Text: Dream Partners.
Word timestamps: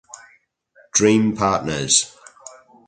Dream 0.95 1.35
Partners. 1.37 2.17